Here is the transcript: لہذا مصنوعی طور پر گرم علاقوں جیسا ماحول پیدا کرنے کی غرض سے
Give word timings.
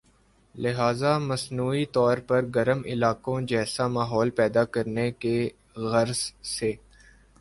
لہذا 0.55 1.17
مصنوعی 1.21 1.85
طور 1.97 2.17
پر 2.27 2.45
گرم 2.55 2.81
علاقوں 2.85 3.39
جیسا 3.51 3.87
ماحول 3.87 4.29
پیدا 4.39 4.63
کرنے 4.73 5.09
کی 5.21 5.37
غرض 5.91 6.21
سے 6.49 6.71